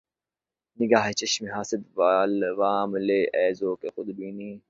[0.79, 1.81] نگاۂ چشم حاسد
[2.59, 4.51] وام لے اے ذوق خود بینی